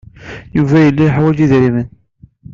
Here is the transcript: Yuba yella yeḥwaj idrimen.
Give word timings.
Yuba 0.57 0.77
yella 0.85 1.03
yeḥwaj 1.05 1.37
idrimen. 1.45 1.87